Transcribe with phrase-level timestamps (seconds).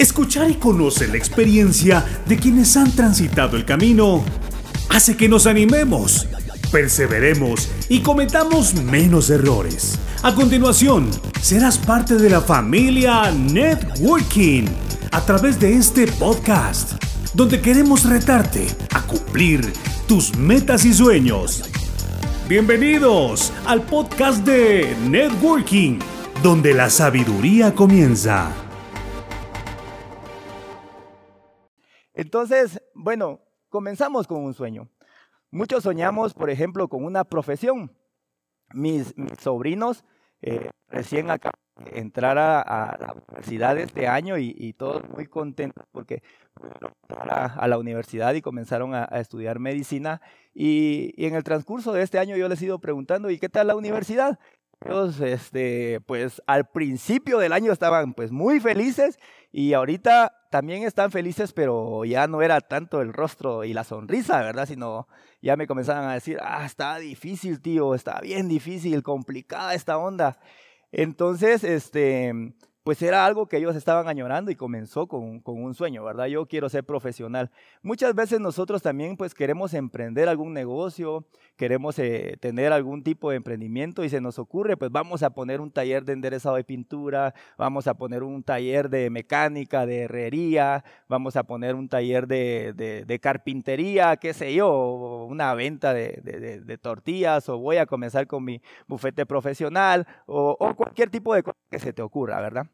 [0.00, 4.24] Escuchar y conocer la experiencia de quienes han transitado el camino
[4.88, 6.26] hace que nos animemos,
[6.72, 9.98] perseveremos y cometamos menos errores.
[10.22, 11.10] A continuación,
[11.42, 14.64] serás parte de la familia Networking
[15.12, 16.92] a través de este podcast,
[17.34, 19.70] donde queremos retarte a cumplir
[20.08, 21.62] tus metas y sueños.
[22.48, 25.98] Bienvenidos al podcast de Networking,
[26.42, 28.69] donde la sabiduría comienza.
[32.20, 34.90] Entonces, bueno, comenzamos con un sueño.
[35.50, 37.96] Muchos soñamos, por ejemplo, con una profesión.
[38.74, 40.04] Mis, sobrinos
[40.42, 41.40] eh, recién de
[41.98, 46.22] entrar a, la universidad este año y, todos muy contentos porque
[46.56, 46.92] fueron
[47.30, 50.20] a, la universidad y comenzaron a, estudiar medicina.
[50.52, 53.48] Y, y, en el transcurso de este año yo les he ido preguntando, ¿y qué
[53.48, 54.38] tal la universidad?
[54.84, 59.18] Ellos, este, pues al principio del año estaban pues muy felices
[59.52, 64.40] y ahorita también están felices, pero ya no era tanto el rostro y la sonrisa,
[64.40, 64.66] ¿verdad?
[64.66, 65.08] Sino
[65.42, 70.38] ya me comenzaban a decir, ah, está difícil, tío, está bien difícil, complicada esta onda.
[70.92, 72.54] Entonces, este,
[72.90, 76.26] pues era algo que ellos estaban añorando y comenzó con, un sueño, ¿verdad?
[76.26, 77.48] Yo quiero ser profesional.
[77.82, 81.24] Muchas veces nosotros también pues queremos emprender algún negocio,
[81.54, 85.60] queremos eh, tener algún tipo de emprendimiento y se nos ocurre, pues vamos a poner
[85.60, 90.82] un taller de enderezado de pintura, vamos a poner un taller de mecánica, de herrería,
[91.06, 97.56] vamos a poner un taller de, carpintería, qué sé yo, una venta de, tortillas o
[97.58, 101.92] voy a comenzar con mi bufete profesional o, o cualquier tipo de cosa que se
[101.92, 102.66] te ocurra, ¿verdad?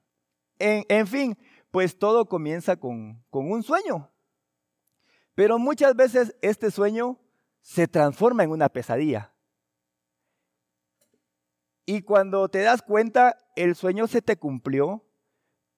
[0.58, 1.36] En, fin,
[1.70, 4.10] pues todo comienza con, con un sueño.
[5.34, 7.18] Pero muchas veces este sueño
[7.60, 9.32] se transforma en una pesadilla.
[11.84, 15.04] Y cuando te das cuenta, el sueño se te cumplió,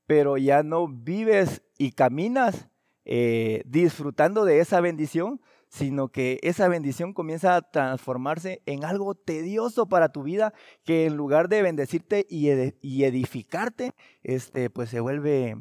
[0.07, 2.69] pero ya no vives y caminas
[3.05, 9.89] eh, disfrutando de esa bendición, sino que esa bendición comienza a transformarse en algo tedioso
[9.89, 10.53] para tu vida,
[10.85, 13.93] que en lugar de bendecirte y, edificarte,
[14.23, 15.57] este, pues se vuelve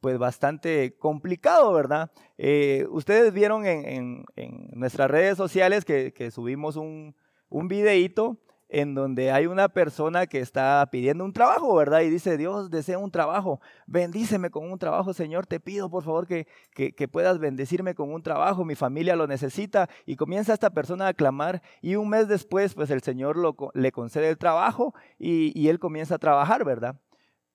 [0.00, 2.10] pues bastante complicado, ¿verdad?
[2.38, 4.24] Eh, ustedes vieron en,
[4.72, 7.14] nuestras redes sociales que, subimos un,
[7.48, 8.38] un videíto
[8.70, 12.00] en donde hay una persona que está pidiendo un trabajo, ¿verdad?
[12.00, 16.26] Y dice, Dios desea un trabajo, bendíceme con un trabajo, Señor, te pido por favor
[16.26, 19.88] que, que, puedas bendecirme con un trabajo, mi familia lo necesita.
[20.06, 23.90] Y comienza esta persona a clamar y un mes después, pues el Señor lo, le
[23.90, 26.96] concede el trabajo y, y él comienza a trabajar, ¿verdad?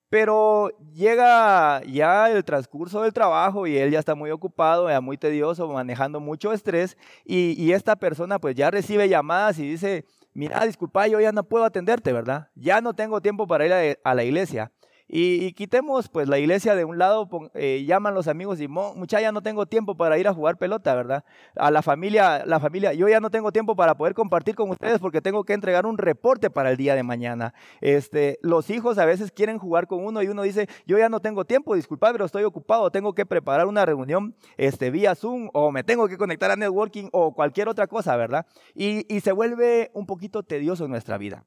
[0.10, 5.18] Pero llega ya el transcurso del trabajo y él ya está muy ocupado, ya muy
[5.18, 10.06] tedioso, manejando mucho estrés y, y esta persona pues ya recibe llamadas y dice,
[10.36, 12.50] mira, disculpa, yo ya no puedo atenderte, ¿verdad?
[12.54, 14.72] Ya no tengo tiempo para ir a, la iglesia.
[15.08, 19.32] Y, quitemos pues la iglesia de un lado, eh, llaman los amigos y mucha ya
[19.32, 21.24] no tengo tiempo para ir a jugar pelota, ¿verdad?
[21.56, 25.00] A la familia, la familia, yo ya no tengo tiempo para poder compartir con ustedes
[25.00, 27.54] porque tengo que entregar un reporte para el día de mañana.
[27.82, 31.20] Este, los hijos a veces quieren jugar con uno y uno dice, yo ya no
[31.20, 35.72] tengo tiempo, disculpa, pero estoy ocupado, tengo que preparar una reunión este, vía Zoom o
[35.72, 38.48] me tengo que conectar a networking o cualquier otra cosa, ¿verdad?
[38.74, 41.46] Y, y se vuelve un poquito tedioso en nuestra vida.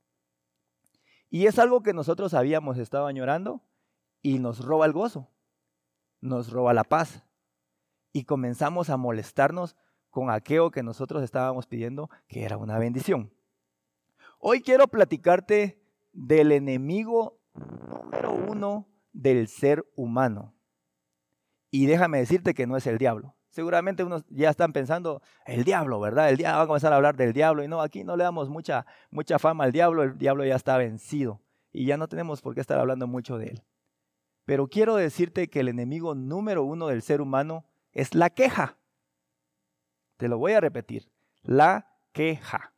[1.31, 3.63] Y es algo que nosotros habíamos estado añorando
[4.23, 5.29] y nos roba el gozo,
[6.21, 7.25] nos roba la paz.
[8.13, 9.77] Y comenzamos a molestarnos
[10.11, 13.33] con aquello que nosotros estábamos pidiendo, que era una bendición.
[14.39, 20.55] Hoy quiero platicarte del enemigo número uno del ser humano.
[21.71, 23.35] Y déjame decirte que no es el diablo.
[23.51, 26.29] Seguramente unos ya están pensando, el diablo, ¿verdad?
[26.29, 27.65] El diablo, va a comenzar a hablar del diablo.
[27.65, 30.77] Y no, aquí no le damos mucha, mucha fama al diablo, el diablo ya está
[30.77, 31.41] vencido.
[31.73, 33.63] Y ya no tenemos por qué estar hablando mucho de él.
[34.45, 38.79] Pero quiero decirte que el enemigo número uno del ser humano es la queja.
[40.17, 41.11] Te lo voy a repetir,
[41.43, 42.73] la queja.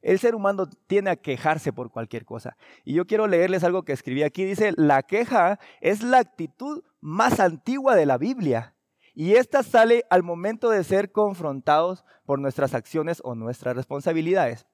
[0.00, 2.56] El ser humano tiene a quejarse por cualquier cosa.
[2.84, 4.44] Y yo quiero leerles algo que escribí aquí.
[4.44, 8.73] Dice, la queja es la actitud más antigua de la Biblia
[9.14, 14.66] y esta sale al momento de ser confrontados por nuestras acciones o nuestras responsabilidades.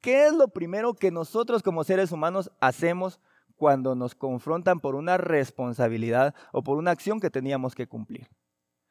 [0.00, 3.20] ¿Qué es lo primero que nosotros como seres humanos hacemos
[3.56, 8.28] cuando nos confrontan por una responsabilidad o por una acción que teníamos que cumplir?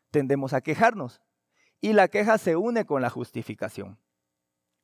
[0.10, 1.22] Tendemos a quejarnos.
[1.80, 4.00] Y la queja se une con la justificación.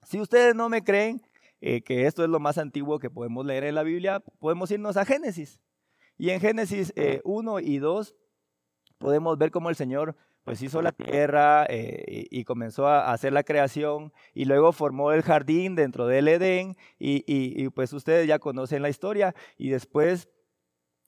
[0.04, 1.22] Si ustedes no me creen
[1.62, 4.98] eh, que esto es lo más antiguo que podemos leer en la Biblia, podemos irnos
[4.98, 5.60] a Génesis.
[6.18, 6.94] Y en Génesis
[7.24, 8.16] 1 eh, y 2
[9.00, 13.44] podemos ver cómo el Señor pues hizo la tierra eh, y, comenzó a hacer la
[13.44, 18.82] creación y luego formó el jardín dentro del Edén y, y, pues ustedes ya conocen
[18.82, 20.28] la historia y después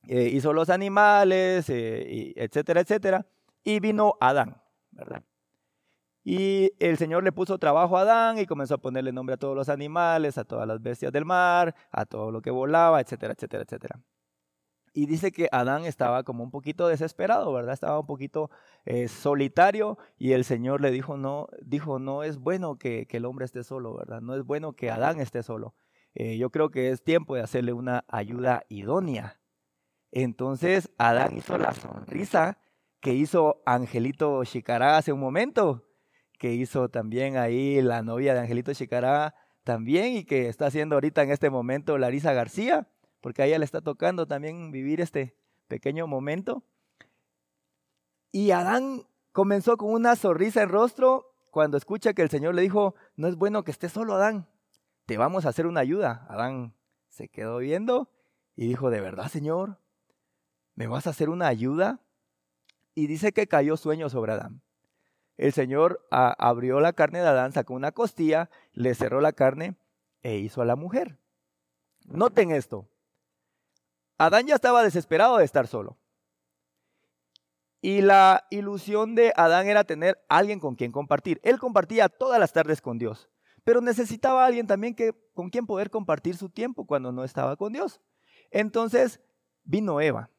[0.07, 3.25] eh, hizo los animales, eh, etcétera, etcétera,
[3.63, 4.61] y vino Adán,
[4.91, 5.23] ¿verdad?
[6.23, 9.55] Y el Señor le puso trabajo a Adán y comenzó a ponerle nombre a todos
[9.55, 13.63] los animales, a todas las bestias del mar, a todo lo que volaba, etcétera, etcétera,
[13.63, 13.99] etcétera.
[14.93, 17.73] Y dice que Adán estaba como un poquito desesperado, ¿verdad?
[17.73, 18.49] Estaba un poquito
[18.85, 23.45] eh, solitario y el Señor le dijo, no, dijo, no es bueno que, el hombre
[23.45, 24.21] esté solo, ¿verdad?
[24.21, 25.75] No es bueno que Adán esté solo.
[26.13, 29.39] Eh, yo creo que es tiempo de hacerle una ayuda idónea.
[30.11, 32.57] Entonces Adán hizo la sonrisa
[32.99, 35.87] que hizo Angelito Chicará hace un momento,
[36.37, 41.23] que hizo también ahí la novia de Angelito Chicará también y que está haciendo ahorita
[41.23, 42.87] en este momento Larisa García
[43.21, 45.35] porque a ella le está tocando también vivir este
[45.67, 46.63] pequeño momento.
[48.31, 52.95] Y Adán comenzó con una sonrisa en rostro cuando escucha que el Señor le dijo,
[53.15, 54.47] no es bueno que estés solo, Adán,
[55.05, 56.25] te vamos a hacer una ayuda.
[56.29, 56.73] Adán
[57.09, 58.09] se quedó viendo
[58.55, 59.77] y dijo, ¿de verdad, Señor?
[60.75, 61.99] ¿Me vas a hacer una ayuda?
[62.95, 64.61] Y dice que cayó sueño sobre Adán.
[65.37, 69.75] El Señor abrió la carne de Adán, sacó una costilla, le cerró la carne
[70.23, 71.17] e hizo a la mujer.
[72.05, 72.90] Noten esto.
[74.21, 75.97] Adán ya estaba desesperado de estar solo.
[77.81, 81.39] Y la ilusión de Adán era tener alguien con quien compartir.
[81.41, 83.29] Él compartía todas las tardes con Dios,
[83.63, 87.73] pero necesitaba alguien también que, con quien poder compartir su tiempo cuando no estaba con
[87.73, 87.99] Dios.
[88.51, 89.19] Entonces
[89.63, 90.29] vino Eva.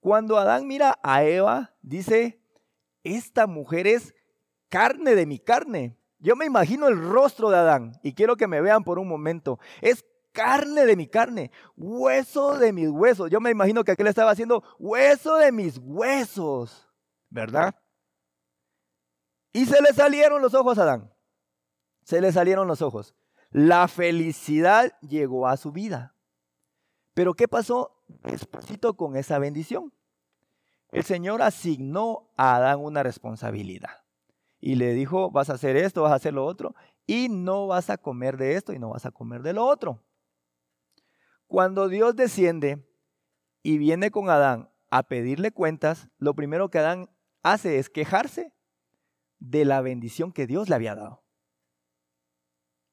[0.00, 2.40] Cuando Adán mira a Eva, dice,
[3.04, 4.14] esta mujer es
[4.70, 5.98] carne de mi carne.
[6.20, 9.58] Yo me imagino el rostro de Adán y quiero que me vean por un momento.
[9.82, 13.30] Es carne de mi carne, hueso de mis huesos.
[13.30, 16.88] Yo me imagino que aquel estaba haciendo hueso de mis huesos,
[17.28, 17.74] ¿verdad?
[19.52, 21.12] Y se le salieron los ojos a Adán.
[22.02, 23.14] Se le salieron los ojos.
[23.50, 26.14] La felicidad llegó a su vida.
[27.14, 28.02] Pero ¿qué pasó
[28.96, 29.92] con esa bendición?
[30.90, 34.04] El Señor asignó a Adán una responsabilidad.
[34.60, 36.74] Y le dijo, vas a hacer esto, vas a hacer lo otro,
[37.06, 40.02] y no vas a comer de esto y no vas a comer de lo otro.
[41.48, 42.86] Cuando Dios desciende
[43.62, 47.10] y viene con Adán a pedirle cuentas, lo primero que Adán
[47.42, 48.52] hace es quejarse
[49.38, 51.24] de la bendición que Dios le había dado.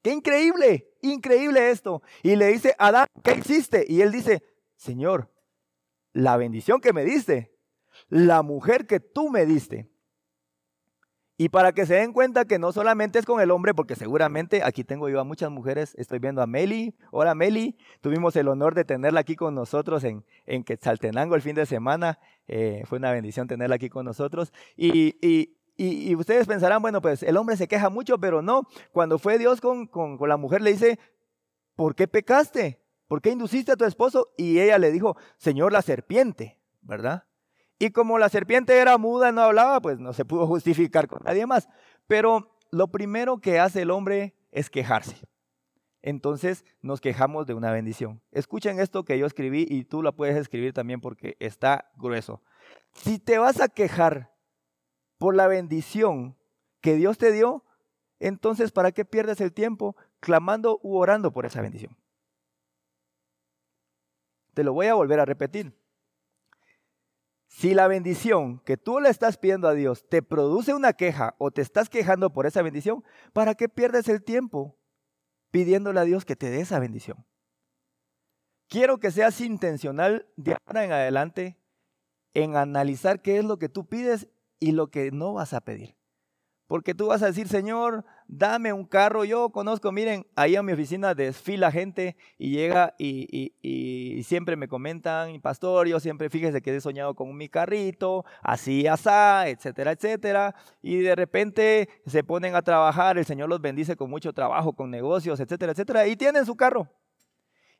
[0.02, 0.90] ¡Qué increíble!
[1.02, 2.02] Increíble esto.
[2.22, 3.84] Y le dice, Adán, ¿qué hiciste?
[3.88, 4.42] Y él dice,
[4.76, 5.32] Señor,
[6.12, 7.54] la bendición que me diste,
[8.08, 9.90] la mujer que tú me diste,
[11.38, 14.62] y para que se den cuenta que no solamente es con el hombre, porque seguramente
[14.62, 16.94] aquí tengo yo a muchas mujeres, estoy viendo a Meli.
[17.10, 21.54] Hola Meli, tuvimos el honor de tenerla aquí con nosotros en, en Quetzaltenango el fin
[21.54, 22.18] de semana.
[22.48, 24.50] Eh, fue una bendición tenerla aquí con nosotros.
[24.76, 28.62] Y, y, y, ustedes pensarán, bueno, pues el hombre se queja mucho, pero no.
[28.92, 30.98] Cuando fue Dios con, con, con la mujer, le dice,
[31.74, 32.80] ¿por qué pecaste?
[33.08, 34.32] ¿Por qué induciste a tu esposo?
[34.38, 37.25] Y ella le dijo, Señor, la serpiente, ¿verdad?
[37.78, 41.20] Y como la serpiente era muda, y no hablaba, pues no se pudo justificar con
[41.24, 41.68] nadie más.
[42.06, 45.16] Pero lo primero que hace el hombre es quejarse.
[46.02, 48.22] Entonces nos quejamos de una bendición.
[48.30, 52.42] Escuchen esto que yo escribí y tú la puedes escribir también porque está grueso.
[52.92, 54.32] Si te vas a quejar
[55.18, 56.36] por la bendición
[56.80, 57.64] que Dios te dio,
[58.20, 61.96] entonces ¿para qué pierdes el tiempo clamando u orando por esa bendición?
[64.54, 65.74] Te lo voy a volver a repetir.
[67.56, 71.50] Si la bendición que tú le estás pidiendo a Dios te produce una queja o
[71.50, 74.76] te estás quejando por esa bendición, ¿para qué pierdes el tiempo
[75.50, 77.24] pidiéndole a Dios que te dé esa bendición?
[78.68, 81.58] Quiero que seas intencional de ahora en adelante
[82.34, 84.28] en analizar qué es lo que tú pides
[84.60, 85.96] y lo que no vas a pedir.
[86.66, 89.24] Porque tú vas a decir, Señor, dame un carro.
[89.24, 95.40] Yo conozco, miren, ahí a mi oficina desfila gente y llega y, siempre me comentan,
[95.40, 100.54] pastor, yo siempre fíjese que he soñado con mi carrito, así, asá, etcétera, etcétera.
[100.82, 104.90] Y de repente se ponen a trabajar, el Señor los bendice con mucho trabajo, con
[104.90, 106.88] negocios, etcétera, etcétera, y tienen su carro.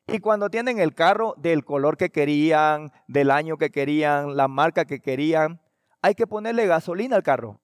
[0.08, 4.84] Y cuando tienen el carro del color que querían, del año que querían, la marca
[4.84, 5.60] que querían,
[6.00, 7.60] hay que ponerle gasolina al carro.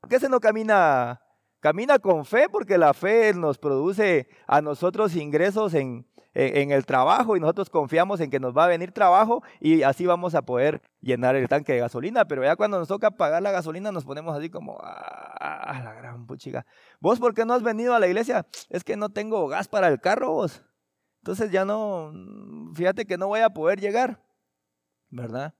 [0.00, 1.22] ¿Por qué se no camina?
[1.60, 7.36] Camina con fe porque la fe nos produce a nosotros ingresos en, en, el trabajo
[7.36, 10.82] y nosotros confiamos en que nos va a venir trabajo y así vamos a poder
[11.00, 12.26] llenar el tanque de gasolina.
[12.26, 16.26] Pero ya cuando nos toca pagar la gasolina nos ponemos así como, ah, la gran
[16.26, 16.66] puchiga.
[17.00, 18.46] ¿Vos por qué no has venido a la iglesia?
[18.68, 20.62] Es que no tengo gas para el carro vos.
[21.20, 22.12] Entonces ya no,
[22.74, 24.22] fíjate que no voy a poder llegar,
[25.10, 25.54] ¿verdad?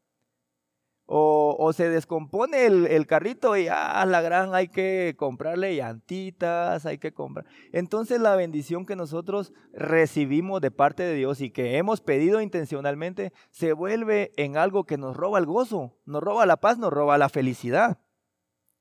[1.08, 6.98] O, se descompone el, carrito y a ah, la gran hay que comprarle llantitas, hay
[6.98, 7.46] que comprar.
[7.72, 13.32] Entonces la bendición que nosotros recibimos de parte de Dios y que hemos pedido intencionalmente
[13.50, 17.18] se vuelve en algo que nos roba el gozo, nos roba la paz, nos roba
[17.18, 18.00] la felicidad.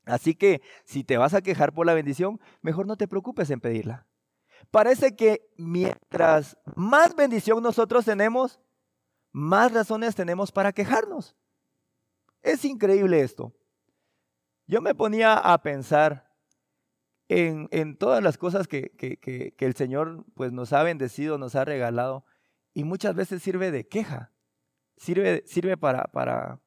[0.05, 3.59] Así que si te vas a quejar por la bendición, mejor no te preocupes en
[3.59, 4.07] pedirla.
[4.71, 8.59] Parece que mientras más bendición nosotros tenemos,
[9.31, 11.35] más razones tenemos para quejarnos.
[12.45, 13.55] Es increíble esto.
[14.67, 16.31] Yo me ponía a pensar
[17.27, 22.23] en, todas las cosas que, el Señor pues, nos ha bendecido, nos ha regalado,
[22.71, 24.31] y muchas veces sirve de queja,
[24.95, 26.61] sirve, sirve para, para,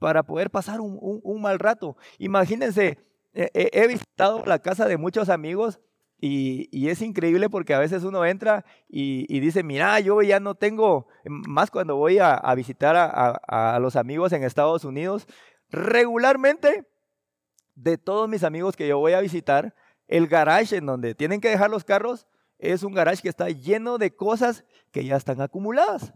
[0.00, 1.96] para poder pasar un, mal rato.
[2.18, 2.98] Imagínense,
[3.32, 5.78] he visitado la casa de muchos amigos
[6.18, 11.08] y, es increíble porque a veces uno entra y, dice, mira, yo ya no tengo,
[11.24, 15.26] más cuando voy a, visitar a, los amigos en Estados Unidos,
[15.70, 16.86] regularmente
[17.74, 19.74] de todos mis amigos que yo voy a visitar,
[20.08, 22.26] el garage en donde tienen que dejar los carros
[22.58, 26.14] es un garage que está lleno de cosas que ya están acumuladas.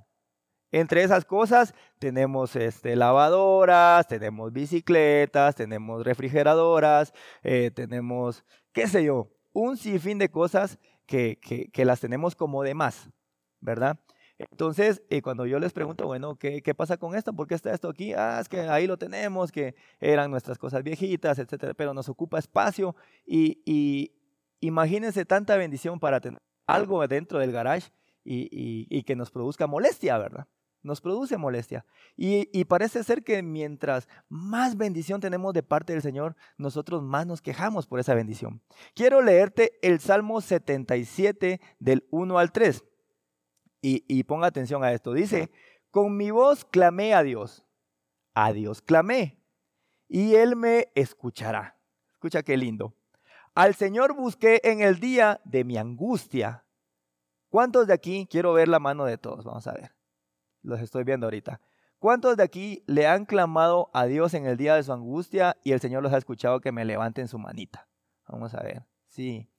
[0.73, 9.29] Entre esas cosas tenemos este, lavadoras, tenemos bicicletas, tenemos refrigeradoras, eh, tenemos, qué sé yo,
[9.53, 11.39] un sinfín de cosas que,
[11.77, 13.11] las tenemos como de más,
[13.61, 13.99] ¿verdad?
[14.39, 17.35] Entonces, eh, cuando yo les pregunto, bueno, ¿qué, pasa con esto?
[17.35, 18.15] ¿Por qué está esto aquí?
[18.15, 22.39] Ah, es que ahí lo tenemos, que eran nuestras cosas viejitas, etcétera, pero nos ocupa
[22.39, 24.13] espacio y,
[24.61, 27.91] imagínense tanta bendición para tener algo dentro del garage
[28.25, 30.47] y que nos produzca molestia, ¿verdad?
[30.83, 31.85] Nos produce molestia.
[32.17, 37.43] Y, parece ser que mientras más bendición tenemos de parte del Señor, nosotros más nos
[37.43, 38.63] quejamos por esa bendición.
[38.95, 42.85] Quiero leerte el Salmo 77 del 1 al 3.
[43.83, 45.13] Y, y ponga atención a esto.
[45.13, 45.51] Dice,
[45.91, 47.65] con mi voz clamé a Dios.
[48.35, 49.39] A Dios clamé.
[50.09, 51.79] Y Él me escuchará.
[52.13, 52.95] Escucha qué lindo.
[53.55, 56.65] Al Señor busqué en el día de mi angustia.
[57.49, 59.45] ¿Cuántos de aquí quiero ver la mano de todos?
[59.45, 60.00] Vamos a ver.
[60.63, 61.61] Los estoy viendo ahorita.
[61.99, 65.73] ¿Cuántos de aquí le han clamado a Dios en el día de su angustia y
[65.73, 67.89] el Señor los ha escuchado que me levanten su manita?
[68.27, 68.87] Vamos a ver.
[69.07, 69.51] Sí,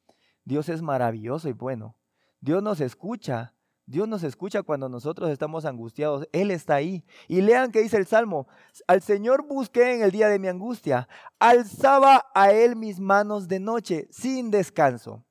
[0.43, 1.95] Dios es maravilloso y bueno.
[2.39, 3.53] Dios nos escucha.
[3.85, 6.27] Dios nos escucha cuando nosotros estamos angustiados.
[6.31, 7.05] Él está ahí.
[7.27, 8.47] Y lean que dice el Salmo.
[8.87, 11.07] Al Señor busqué en el día de mi angustia.
[11.37, 15.25] Alzaba a Él mis manos de noche sin descanso.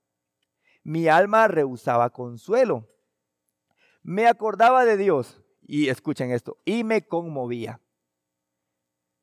[0.84, 2.86] Mi alma rehusaba consuelo.
[4.02, 5.39] Me acordaba de Dios
[5.70, 7.80] y escuchen esto, y me conmovía.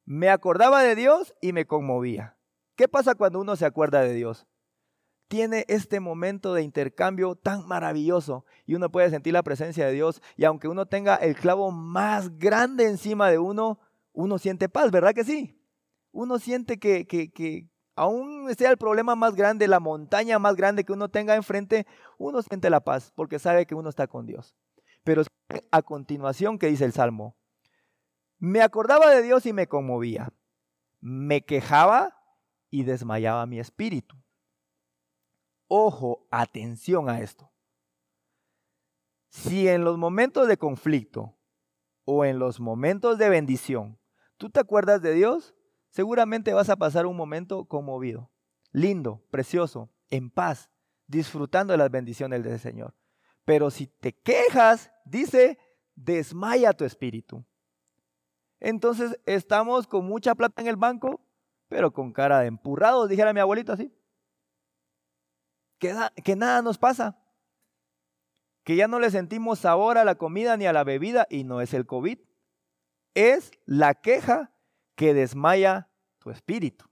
[0.06, 2.38] Me acordaba de Dios y me conmovía.
[2.78, 4.48] ¿Qué pasa cuando uno se acuerda de Dios?
[5.28, 10.22] Tiene este momento de intercambio tan maravilloso y uno puede sentir la presencia de Dios
[10.38, 13.82] y aunque uno tenga el clavo más grande encima de uno,
[14.14, 15.60] uno siente paz, ¿verdad que sí?
[16.14, 20.86] Uno siente que, que, que aún sea el problema más grande, la montaña más grande
[20.86, 21.86] que uno tenga enfrente,
[22.18, 24.56] uno siente la paz porque sabe que uno está con Dios.
[25.04, 25.24] Pero
[25.72, 27.36] a continuación, ¿qué dice el Salmo?
[28.40, 30.34] Me acordaba de Dios y me conmovía.
[31.00, 32.18] Me quejaba
[32.70, 34.16] y desmayaba mi espíritu.
[35.68, 37.52] Ojo, atención a esto.
[39.30, 41.38] Si en los momentos de conflicto
[42.06, 44.00] o en los momentos de bendición
[44.38, 45.56] tú te acuerdas de Dios,
[45.90, 48.32] seguramente vas a pasar un momento conmovido,
[48.72, 50.70] lindo, precioso, en paz,
[51.08, 52.96] disfrutando de las bendiciones del Señor.
[53.48, 55.58] Pero si te quejas, dice,
[55.96, 57.46] desmaya tu espíritu.
[58.60, 61.26] Entonces estamos con mucha plata en el banco,
[61.70, 63.90] pero con cara de empurrados, dijera mi abuelito así.
[65.80, 67.24] Que, que nada nos pasa.
[68.66, 71.62] Que ya no le sentimos sabor a la comida ni a la bebida y no
[71.62, 72.20] es el COVID.
[73.14, 74.52] Es la queja
[74.96, 75.90] que desmaya
[76.20, 76.84] tu espíritu.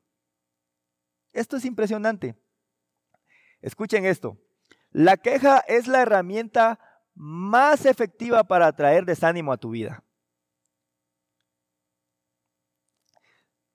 [1.34, 2.34] Esto es impresionante.
[3.60, 4.40] Escuchen esto.
[4.98, 6.80] La queja es la herramienta
[7.16, 10.06] más efectiva para traer desánimo a tu vida.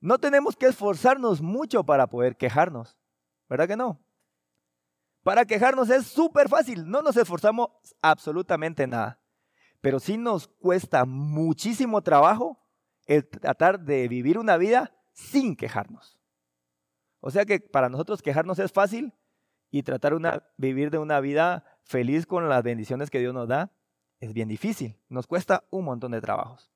[0.00, 2.97] No tenemos que esforzarnos mucho para poder quejarnos,
[3.50, 4.00] ¿verdad que no?
[5.23, 7.69] Para quejarnos es súper fácil, no nos esforzamos
[8.00, 9.21] absolutamente nada,
[9.83, 12.67] pero sí nos cuesta muchísimo trabajo
[13.05, 16.19] el tratar de vivir una vida sin quejarnos.
[17.21, 19.12] O sea que para nosotros quejarnos es fácil,
[19.71, 23.73] y tratar una, vivir de una vida feliz con las bendiciones que Dios nos da
[24.21, 24.97] es bien difícil.
[25.09, 26.71] Nos cuesta un montón de trabajos.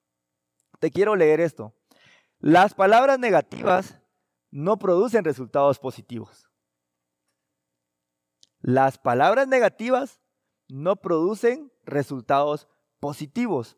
[0.81, 1.75] Te quiero leer esto.
[2.39, 4.01] Las palabras negativas
[4.51, 6.49] no producen resultados positivos.
[8.61, 10.21] Las palabras negativas
[10.69, 13.77] no producen resultados positivos.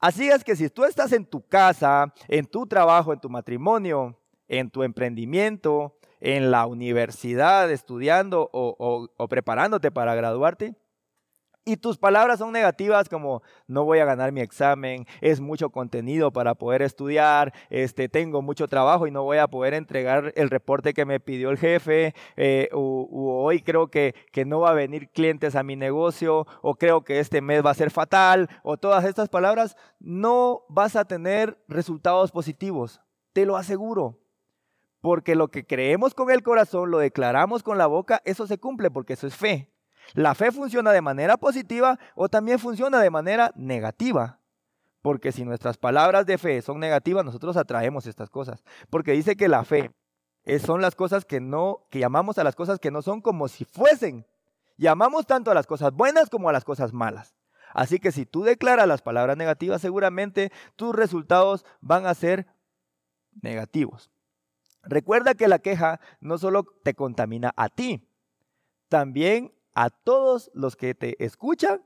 [0.00, 4.20] Así es que si tú estás en tu casa, en tu trabajo, en tu matrimonio,
[4.48, 10.74] en tu emprendimiento, en la universidad, estudiando o, preparándote para graduarte,
[11.66, 16.30] y tus palabras son negativas como no voy a ganar mi examen, es mucho contenido
[16.30, 20.94] para poder estudiar, este, tengo mucho trabajo y no voy a poder entregar el reporte
[20.94, 25.56] que me pidió el jefe, eh, hoy creo que, que no va a venir clientes
[25.56, 29.28] a mi negocio, o creo que este mes va a ser fatal, o todas estas
[29.28, 33.00] palabras, no vas a tener resultados positivos,
[33.34, 34.23] te lo aseguro.
[35.04, 38.90] Porque lo que creemos con el corazón, lo declaramos con la boca, eso se cumple
[38.90, 39.70] porque eso es fe.
[40.14, 44.40] La fe funciona de manera positiva o también funciona de manera negativa.
[45.02, 48.64] Porque si nuestras palabras de fe son negativas, nosotros atraemos estas cosas.
[48.88, 49.90] Porque dice que la fe
[50.64, 53.66] son las cosas que no, que llamamos a las cosas que no son como si
[53.66, 54.26] fuesen.
[54.78, 57.34] Llamamos tanto a las cosas buenas como a las cosas malas.
[57.74, 62.46] Así que si tú declaras las palabras negativas, seguramente tus resultados van a ser
[63.42, 64.13] negativos.
[64.86, 68.08] Recuerda que la queja no solo te contamina a ti,
[68.88, 71.82] también a todos los que te escuchan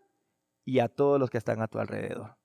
[0.65, 2.37] y a todos los que están a tu alrededor.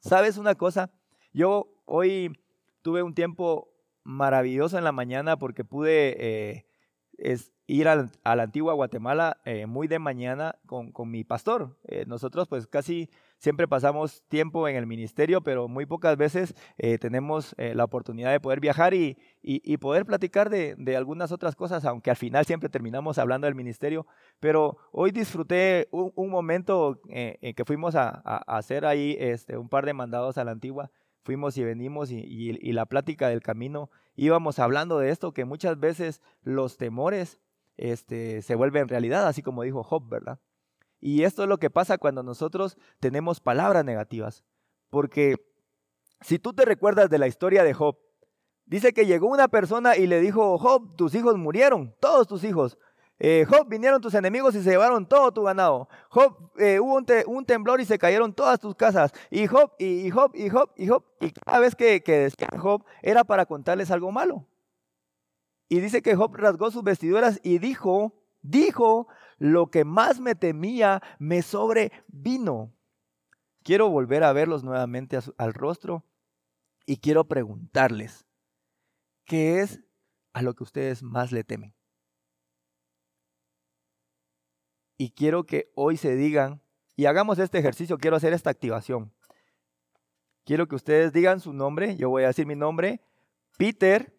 [0.00, 0.90] ¿Sabes una cosa?
[1.32, 2.32] Yo hoy
[2.82, 3.70] tuve un tiempo
[4.02, 6.66] maravilloso en la mañana porque pude eh,
[7.66, 11.78] ir a, la antigua Guatemala eh, muy de mañana con, mi pastor.
[11.84, 13.10] Eh, nosotros pues casi
[13.40, 18.38] siempre pasamos tiempo en el ministerio, pero muy pocas veces eh, tenemos la oportunidad de
[18.38, 19.16] poder viajar y,
[19.78, 24.06] poder platicar de, algunas otras cosas, aunque al final siempre terminamos hablando del ministerio.
[24.38, 28.10] Pero hoy disfruté un, momento en que fuimos a,
[28.46, 30.90] hacer ahí este, un par de mandados a la antigua
[31.22, 36.20] fuimos y venimos y, la plática del camino íbamos hablando de esto, que muchas veces
[36.42, 37.38] los temores
[37.76, 40.38] este, se vuelven realidad, así como dijo Job, ¿verdad?
[41.00, 44.44] Y esto es lo que pasa cuando nosotros tenemos palabras negativas,
[44.90, 45.36] porque
[46.20, 47.96] si tú te recuerdas de la historia de Job,
[48.66, 52.78] dice que llegó una persona y le dijo, Job, tus hijos murieron, todos tus hijos,
[53.22, 55.90] eh, Job, vinieron tus enemigos y se llevaron todo tu ganado.
[56.08, 59.12] Job, eh, hubo un, temblor y se cayeron todas tus casas.
[59.30, 61.04] Y Job, y, Job, y Job, y Job.
[61.20, 64.46] Y cada vez que, que decía Job era para contarles algo malo.
[65.68, 69.06] Y dice que Job rasgó sus vestiduras y dijo, dijo,
[69.40, 72.72] lo que más me temía me sobrevino.
[73.64, 76.04] Quiero volver a verlos nuevamente al rostro
[76.86, 78.26] y quiero preguntarles,
[79.24, 79.80] ¿qué es
[80.34, 81.74] a lo que ustedes más le temen?
[84.98, 86.62] Y quiero que hoy se digan,
[86.94, 89.10] y hagamos este ejercicio, quiero hacer esta activación.
[90.44, 93.00] Quiero que ustedes digan su nombre, yo voy a decir mi nombre,
[93.56, 94.14] Peter.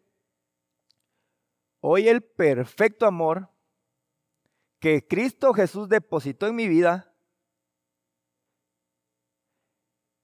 [1.79, 3.51] Hoy el perfecto amor
[4.81, 7.13] que Cristo Jesús depositó en mi vida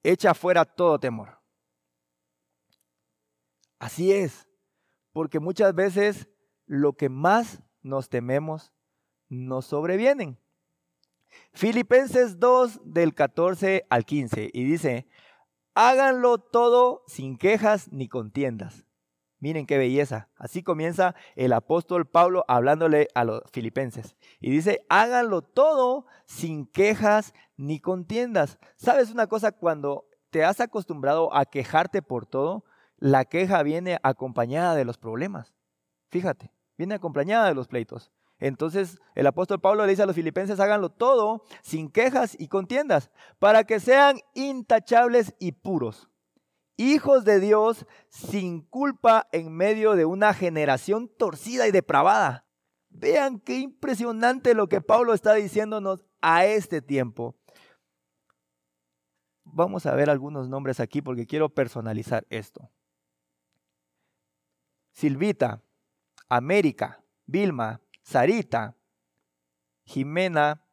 [0.02, 1.40] echa fuera todo temor.
[3.78, 4.50] Así es,
[5.14, 6.28] porque muchas veces
[6.66, 8.74] lo que más nos tememos
[9.30, 10.40] nos sobrevienen.
[11.54, 15.08] Filipenses 2 del 14 al 15 y dice,
[15.76, 18.87] háganlo todo sin quejas ni contiendas.
[19.40, 20.30] Miren qué belleza.
[20.36, 24.16] Así comienza el apóstol Pablo hablándole a los filipenses.
[24.40, 28.58] Y dice, háganlo todo sin quejas ni contiendas.
[28.76, 29.52] ¿Sabes una cosa?
[29.52, 32.64] Cuando te has acostumbrado a quejarte por todo,
[32.98, 35.54] la queja viene acompañada de los problemas.
[36.10, 38.12] Fíjate, viene acompañada de los pleitos.
[38.40, 43.10] Entonces el apóstol Pablo le dice a los filipenses, háganlo todo sin quejas y contiendas,
[43.40, 46.10] para que sean intachables y puros,
[46.78, 52.46] hijos de Dios sin culpa en medio de una generación torcida y depravada.
[52.90, 57.36] Vean qué impresionante lo que Pablo está diciéndonos a este tiempo.
[59.44, 62.70] Vamos a ver algunos nombres aquí porque quiero personalizar esto.
[64.92, 65.62] Silvita,
[66.30, 68.76] América, Vilma, Sarita,
[69.84, 70.64] Jimena,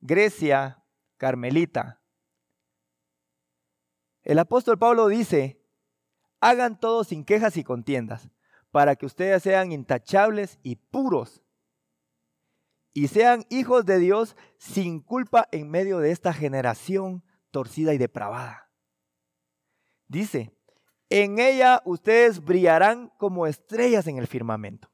[0.00, 0.84] Grecia,
[1.16, 2.01] Carmelita.
[4.22, 5.60] El apóstol Pablo dice,
[6.40, 8.30] hagan todo sin quejas y contiendas,
[8.70, 11.42] para que ustedes sean intachables y puros,
[12.94, 18.70] y sean hijos de Dios sin culpa en medio de esta generación torcida y depravada.
[20.08, 20.54] Dice,
[21.08, 24.90] en ella ustedes brillarán como estrellas en el firmamento.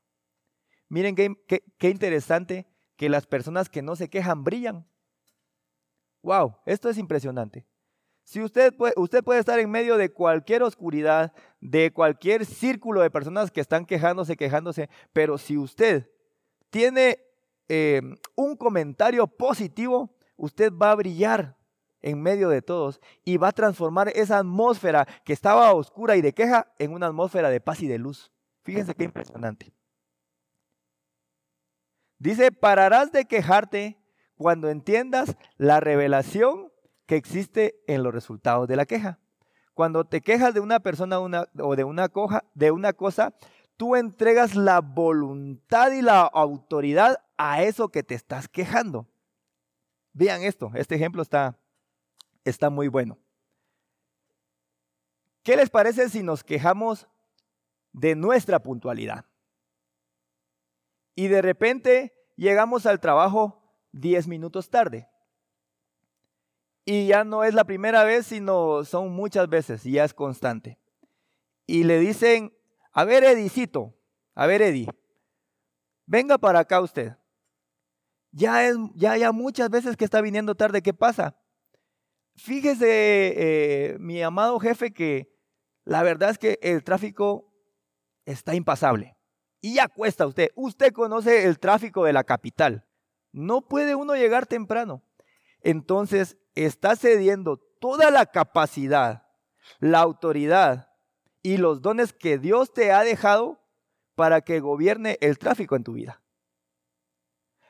[0.89, 4.89] Miren qué, interesante que las personas que no se quejan brillan.
[6.23, 7.67] Wow, esto es impresionante.
[8.29, 13.11] Si usted puede, usted puede estar en medio de cualquier oscuridad, de cualquier círculo de
[13.11, 16.11] personas que están quejándose, quejándose, pero si usted
[16.69, 17.25] tiene
[17.71, 18.03] eh,
[18.35, 21.57] un comentario positivo, usted va a brillar
[22.03, 26.35] en medio de todos y va a transformar esa atmósfera que estaba oscura y de
[26.35, 28.31] queja en una atmósfera de paz y de luz.
[28.63, 29.73] Fíjense qué impresionante.
[32.19, 33.97] Dice, pararás de quejarte
[34.37, 36.71] cuando entiendas la revelación
[37.09, 39.19] que existe en los resultados de la queja.
[39.73, 43.35] Cuando te quejas de una persona o de una, coja, de una cosa,
[43.79, 49.09] tú entregas la voluntad y la autoridad a eso que te estás quejando.
[50.13, 51.59] Vean esto, este ejemplo está,
[52.45, 53.17] está muy bueno.
[55.43, 57.09] ¿Qué les parece si nos quejamos
[57.93, 59.25] de nuestra puntualidad?
[61.15, 65.09] Y de repente llegamos al trabajo 10 minutos tarde.
[66.91, 70.79] Y ya no es la primera vez, sino son muchas veces y ya es constante.
[71.67, 72.57] Y le dicen,
[72.95, 73.95] a ver, Edicito,
[74.35, 74.89] a ver, Edi,
[76.07, 77.15] venga para acá usted.
[78.31, 81.39] Ya es, ya, ya muchas veces que está viniendo tarde, ¿qué pasa?
[82.37, 85.31] Fíjese, eh, mi amado jefe, que
[85.85, 87.53] la verdad es que el tráfico
[88.25, 89.19] está impasable.
[89.61, 90.49] Y ya cuesta usted.
[90.55, 92.87] Usted conoce el tráfico de la capital.
[93.31, 95.03] No puede uno llegar temprano.
[95.61, 99.27] Entonces está cediendo toda la capacidad,
[99.79, 100.93] la autoridad
[101.43, 103.61] y los dones que Dios te ha dejado
[104.15, 106.23] para que gobierne el tráfico en tu vida.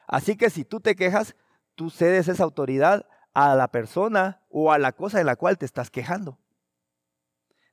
[0.07, 1.37] Así que si tú te quejas,
[1.74, 5.66] tú cedes esa autoridad a la persona o a la cosa de la cual te
[5.66, 6.38] estás quejando.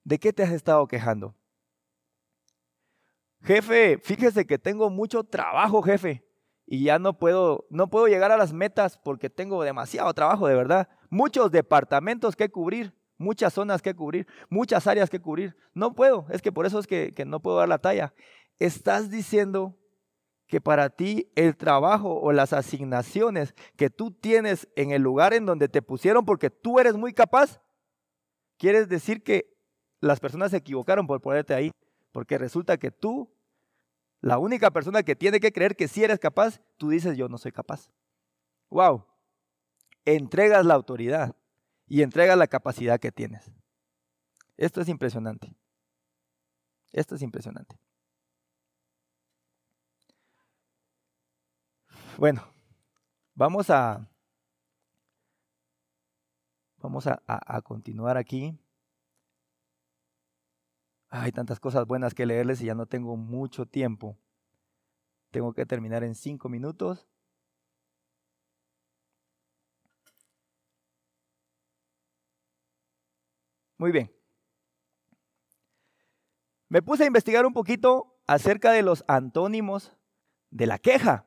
[0.04, 1.36] ¿De qué te has estado quejando?
[3.42, 6.26] Jefe, fíjese que tengo mucho trabajo, jefe,
[6.66, 10.56] y ya no puedo no puedo llegar a las metas porque tengo demasiado trabajo, de
[10.56, 10.90] verdad.
[11.16, 15.56] Muchos departamentos que cubrir, muchas zonas que cubrir, muchas áreas que cubrir.
[15.74, 18.14] No puedo, es que por eso es que, no puedo dar la talla.
[18.60, 19.78] Estás diciendo
[20.46, 25.46] que para ti el trabajo o las asignaciones que tú tienes en el lugar en
[25.46, 27.62] donde te pusieron porque tú eres muy capaz,
[28.58, 29.56] quieres decir que
[30.02, 31.72] las personas se equivocaron por ponerte ahí,
[32.12, 33.34] porque resulta que tú,
[34.20, 37.38] la única persona que tiene que creer que sí eres capaz, tú dices yo no
[37.38, 37.90] soy capaz.
[38.70, 39.06] Wow,
[40.06, 41.36] entregas la autoridad
[41.88, 43.52] y entregas la capacidad que tienes.
[44.58, 45.54] Esto es impresionante.
[46.92, 47.78] Esto es impresionante.
[52.18, 52.42] Bueno,
[53.34, 54.10] vamos a
[56.78, 58.58] vamos a, a, continuar aquí.
[61.10, 64.18] Hay tantas cosas buenas que leerles y ya no tengo mucho tiempo.
[65.32, 67.08] Tengo que terminar en cinco minutos.
[73.78, 74.12] Muy bien.
[76.70, 79.96] Me puse a investigar un poquito acerca de los antónimos
[80.50, 81.26] de la queja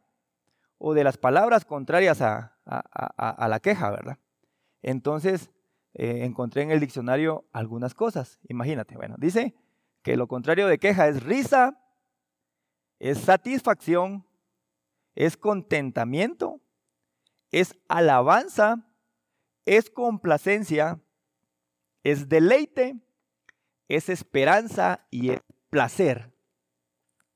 [0.78, 4.18] o de las palabras contrarias a, la queja, ¿verdad?
[4.82, 5.50] Entonces,
[5.94, 8.38] eh, encontré en el diccionario algunas cosas.
[8.48, 9.54] Imagínate, bueno, dice
[10.02, 11.78] que lo contrario de queja es risa,
[12.98, 14.26] es satisfacción,
[15.14, 16.61] es contentamiento,
[17.50, 18.87] es alabanza,
[19.64, 21.00] es complacencia,
[22.02, 23.00] es deleite,
[23.88, 26.32] es esperanza y es placer.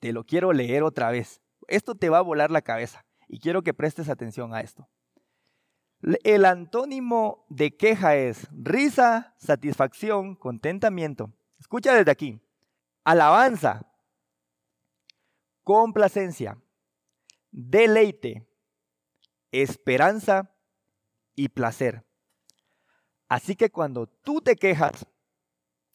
[0.01, 1.41] Te lo quiero leer otra vez.
[1.69, 3.05] Esto te va a volar la cabeza.
[3.29, 4.89] Y quiero que prestes atención a esto.
[6.25, 11.33] El antónimo de queja es risa, satisfacción, contentamiento.
[11.61, 12.41] Escucha desde aquí.
[13.05, 13.87] Alabanza,
[15.63, 16.59] complacencia,
[17.53, 18.49] deleite,
[19.53, 20.51] esperanza
[21.37, 22.05] y placer.
[23.33, 25.07] Así que cuando tú te quejas,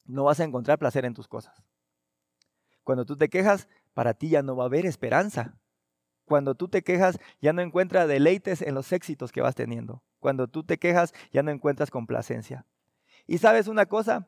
[0.07, 1.61] no vas a encontrar placer en tus cosas.
[2.83, 5.55] Cuando tú te quejas, para ti ya no va a haber esperanza.
[6.25, 10.01] Cuando tú te quejas, ya no encuentras deleites en los éxitos que vas teniendo.
[10.17, 12.65] Cuando tú te quejas, ya no encuentras complacencia.
[13.27, 14.27] Y sabes una cosa,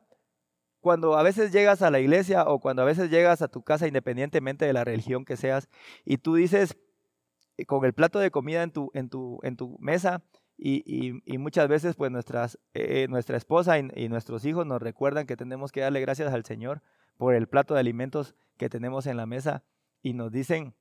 [0.78, 3.88] cuando a veces llegas a la iglesia o cuando a veces llegas a tu casa,
[3.88, 5.68] independientemente de la religión que seas,
[6.04, 6.76] y tú dices,
[7.56, 10.22] eh, con el plato de comida en tu, en tu, en tu mesa,
[10.62, 15.72] y, muchas veces pues nuestras, eh, nuestra esposa y, nuestros hijos nos recuerdan que tenemos
[15.72, 16.82] que darle gracias al Señor
[17.16, 19.64] por el plato de alimentos que tenemos en la mesa
[20.02, 20.74] y nos dicen,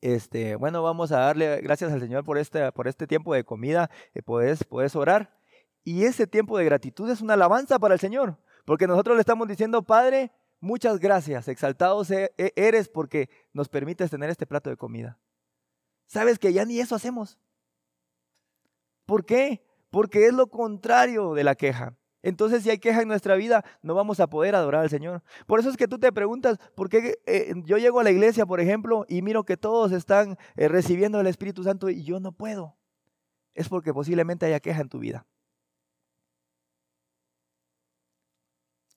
[0.00, 3.90] este, bueno, vamos a darle gracias al Señor por este, por este tiempo de comida,
[4.14, 5.36] eh, puedes, puedes orar.
[5.84, 9.48] Y ese tiempo de gratitud es una alabanza para el Señor, porque nosotros le estamos
[9.48, 14.76] diciendo, Padre, muchas gracias, exaltados e, e, eres porque nos permites tener este plato de
[14.76, 15.18] comida.
[16.06, 17.38] Sabes que ya ni eso hacemos.
[19.06, 19.64] ¿Por qué?
[19.90, 21.96] Porque es lo contrario de la queja.
[22.22, 25.22] Entonces, si hay queja en nuestra vida, no vamos a poder adorar al Señor.
[25.46, 28.46] Por eso es que tú te preguntas, ¿por qué eh, yo llego a la iglesia,
[28.46, 32.30] por ejemplo, y miro que todos están eh, recibiendo el Espíritu Santo y yo no
[32.30, 32.76] puedo?
[33.54, 35.26] Es porque posiblemente haya queja en tu vida.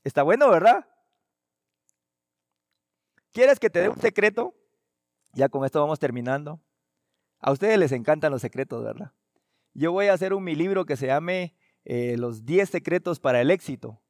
[0.03, 0.87] Está bueno, ¿verdad?
[3.31, 4.53] ¿Quieres que te dé un secreto?
[5.33, 6.61] Ya con esto vamos terminando.
[7.39, 9.11] A ustedes les encantan los secretos, ¿verdad?
[9.75, 13.41] Yo voy a hacer un mi libro que se llame eh, Los 10 secretos para
[13.41, 14.01] el éxito.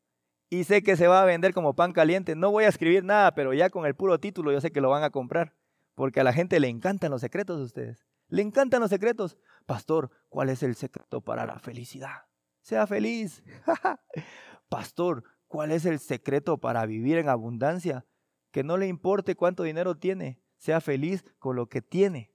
[0.47, 2.35] Y sé que se va a vender como pan caliente.
[2.35, 4.91] No voy a escribir nada, pero ya con el puro título yo sé que lo
[4.91, 5.55] van a comprar.
[5.95, 8.05] Porque a la gente le encantan los secretos de ustedes.
[8.27, 9.37] Le encantan los secretos.
[9.65, 12.27] Pastor, ¿cuál es el secreto para la felicidad?
[12.61, 13.43] Sea feliz.
[14.69, 18.05] Pastor, ¿cuál es el secreto para vivir en abundancia?
[18.51, 20.39] Que no le importe cuánto dinero tiene.
[20.57, 22.31] Sea feliz con lo que tiene.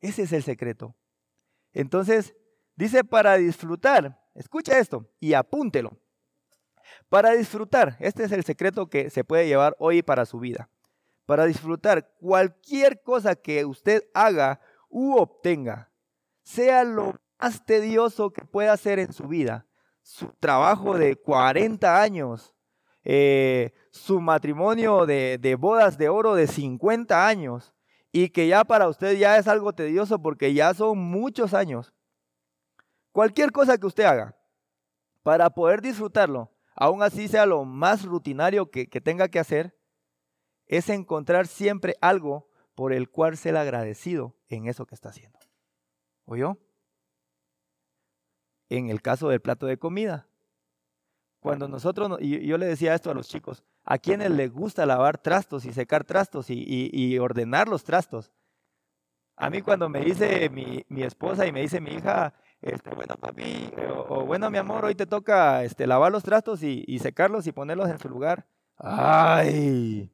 [0.00, 0.96] Ese es el secreto.
[1.72, 2.34] Entonces,
[2.76, 4.18] dice para disfrutar.
[4.34, 5.98] Escucha esto y apúntelo.
[7.08, 10.68] Para disfrutar, este es el secreto que se puede llevar hoy para su vida.
[11.26, 15.90] Para disfrutar cualquier cosa que usted haga u obtenga,
[16.42, 19.66] sea lo más tedioso que pueda hacer en su vida,
[20.02, 22.54] su trabajo de 40 años,
[23.04, 27.74] eh, su matrimonio de, de bodas de oro de 50 años,
[28.10, 31.94] y que ya para usted ya es algo tedioso porque ya son muchos años.
[33.12, 34.36] Cualquier cosa que usted haga
[35.22, 39.78] para poder disfrutarlo, aún así sea lo más rutinario que, tenga que hacer,
[40.66, 45.38] es encontrar siempre algo por el cual ser agradecido en eso que está haciendo.
[46.24, 46.58] ¿Oyó?
[48.70, 50.26] En el caso del plato de comida.
[51.40, 55.18] Cuando nosotros, y yo le decía esto a los chicos, a quienes les gusta lavar
[55.18, 58.32] trastos y secar trastos y, ordenar los trastos.
[59.36, 63.70] A mí cuando me dice mi, esposa y me dice mi hija, este, bueno papi,
[64.08, 67.52] o, bueno mi amor, hoy te toca este, lavar los trastos y, y secarlos y
[67.52, 68.46] ponerlos en su lugar.
[68.76, 70.12] Ay,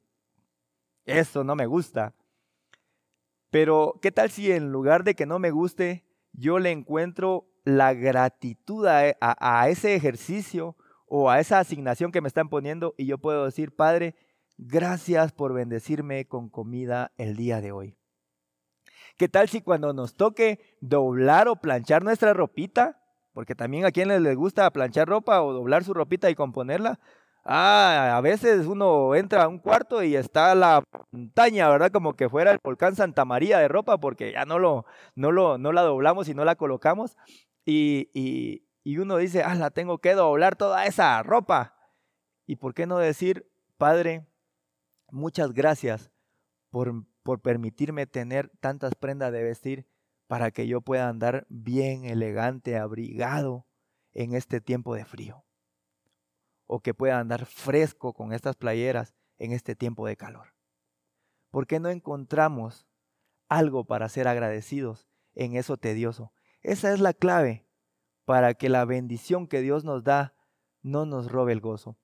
[1.05, 2.13] eso no me gusta.
[3.49, 7.93] Pero, ¿qué tal si en lugar de que no me guste, yo le encuentro la
[7.93, 10.75] gratitud a ese ejercicio
[11.09, 14.15] o a esa asignación que me están poniendo y yo puedo decir, Padre,
[14.57, 17.98] gracias por bendecirme con comida el día de hoy.
[19.19, 23.01] ¿Qué tal si cuando nos toque doblar o planchar nuestra ropita?
[23.33, 27.01] Porque también a quienes les gusta planchar ropa o doblar su ropita y componerla.
[27.43, 31.91] Ah, a veces uno entra a un cuarto y está la montaña, ¿verdad?
[31.91, 35.57] Como que fuera el volcán Santa María de ropa porque ya no, lo, no, lo,
[35.57, 37.17] no la doblamos y no la colocamos.
[37.65, 41.75] Y, y, y uno dice, ah, la tengo que doblar toda esa ropa.
[42.47, 44.25] ¿Y por qué no decir, Padre,
[45.11, 46.09] muchas gracias
[46.69, 49.87] por, por permitirme tener tantas prendas de vestir
[50.25, 53.67] para que yo pueda andar bien elegante, abrigado
[54.13, 55.45] en este tiempo de frío?
[56.65, 60.55] O que pueda andar fresco con estas playeras en este tiempo de calor.
[61.51, 62.87] ¿Por qué no encontramos
[63.47, 66.33] algo para ser agradecidos en eso tedioso?
[66.63, 67.67] Esa es la clave
[68.25, 70.33] para que la bendición que Dios nos da
[70.81, 71.95] no nos robe el gozo.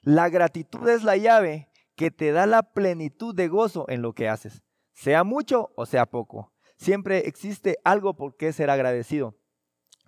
[0.00, 4.28] La gratitud es la llave que te da la plenitud de gozo en lo que
[4.28, 6.52] haces, sea mucho o sea poco.
[6.76, 9.34] Siempre existe algo por qué ser agradecido.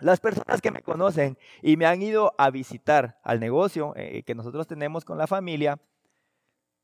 [0.00, 4.34] Las personas que me conocen y me han ido a visitar al negocio eh, que
[4.34, 5.80] nosotros tenemos con la familia,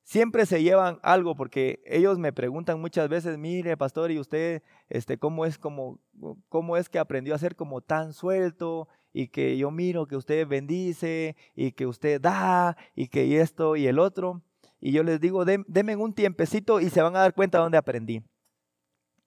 [0.02, 5.18] siempre se llevan algo porque ellos me preguntan muchas veces, mire, pastor, ¿y usted este,
[5.18, 6.00] cómo, es como,
[6.48, 8.88] cómo es que aprendió a ser como tan suelto?
[9.16, 13.86] Y que yo miro que usted bendice y que usted da y que esto y
[13.86, 14.42] el otro.
[14.86, 18.22] Y yo les digo, denme un tiempecito y se van a dar cuenta dónde aprendí.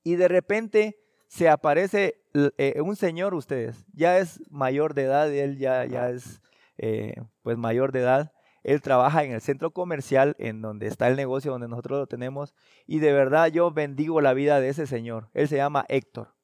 [0.04, 2.22] Y de repente se aparece
[2.60, 6.44] eh, un señor, ustedes, ya es mayor de edad, él ya, es
[6.78, 11.16] eh, pues mayor de edad, él trabaja en el centro comercial en donde está el
[11.16, 12.54] negocio donde nosotros lo tenemos
[12.86, 15.32] y de verdad yo bendigo la vida de ese señor.
[15.34, 16.36] Él se llama Héctor.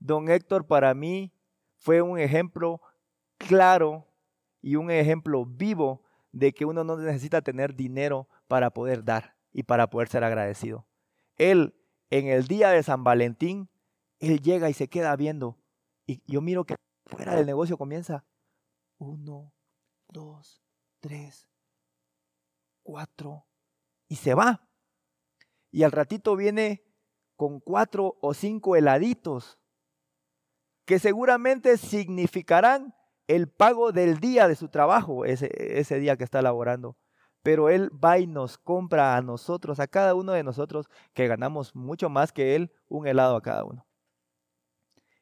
[0.00, 1.32] Don Héctor para mí
[1.76, 2.80] fue un ejemplo
[3.36, 4.08] claro
[4.60, 9.62] y un ejemplo vivo de que uno no necesita tener dinero para poder dar y
[9.62, 10.86] para poder ser agradecido.
[11.36, 11.74] Él
[12.10, 13.68] en el día de San Valentín,
[14.18, 15.58] él llega y se queda viendo
[16.06, 18.24] y yo miro que fuera del negocio comienza
[18.98, 19.52] uno,
[20.08, 20.62] dos,
[21.00, 21.48] tres,
[22.82, 23.46] cuatro,
[24.08, 24.68] y se va.
[25.70, 26.82] Y al ratito viene
[27.36, 29.58] con cuatro o cinco heladitos,
[30.86, 32.94] que seguramente significarán
[33.26, 36.96] el pago del día de su trabajo, ese, ese día que está laborando.
[37.48, 41.74] Pero Él va y nos compra a nosotros, a cada uno de nosotros, que ganamos
[41.74, 43.86] mucho más que Él, un helado a cada uno.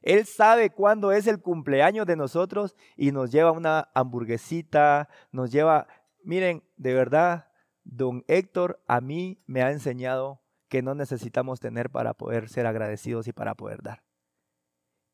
[0.03, 5.87] Él sabe cuándo es el cumpleaños de nosotros y nos lleva una hamburguesita, nos lleva,
[6.25, 7.47] miren, de verdad,
[7.85, 13.29] Don Héctor a mí me ha enseñado que no necesitamos tener para poder ser agradecidos
[13.29, 14.03] y para poder dar.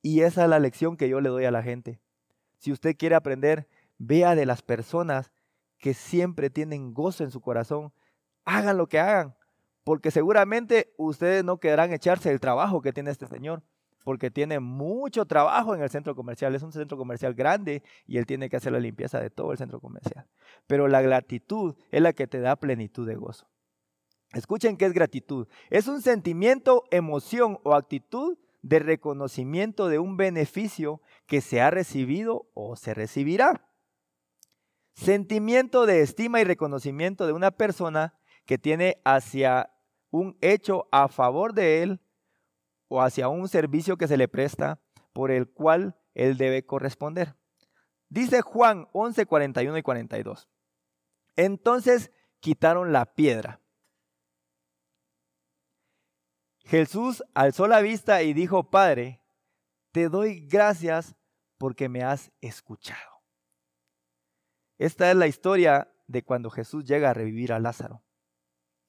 [0.01, 2.01] Y esa es la lección que yo le doy a la gente.
[2.57, 5.31] Si usted quiere aprender, vea de las personas
[5.83, 7.92] que siempre tienen gozo en su corazón,
[8.45, 9.35] hagan lo que hagan,
[9.83, 13.64] porque seguramente ustedes no querrán echarse el trabajo que tiene este señor,
[14.05, 18.27] porque tiene mucho trabajo en el centro comercial, es un centro comercial grande y él
[18.27, 20.29] tiene que hacer la limpieza de todo el centro comercial.
[20.68, 23.49] Pero la gratitud es la que te da plenitud de gozo.
[24.35, 25.49] Escuchen qué es gratitud.
[25.68, 32.47] Es un sentimiento, emoción o actitud de reconocimiento de un beneficio que se ha recibido
[32.55, 33.66] o se recibirá.
[34.94, 39.72] Sentimiento de estima y reconocimiento de una persona que tiene hacia
[40.11, 42.00] un hecho a favor de él
[42.88, 44.81] o hacia un servicio que se le presta
[45.12, 47.37] por el cual él debe corresponder.
[48.09, 50.48] Dice Juan 11, 41 y 42.
[51.37, 53.61] Entonces quitaron la piedra.
[56.64, 59.22] Jesús alzó la vista y dijo, Padre,
[59.92, 61.14] te doy gracias
[61.59, 63.12] porque me has escuchado.
[64.83, 68.03] Esta es la historia de cuando Jesús llega a revivir a Lázaro.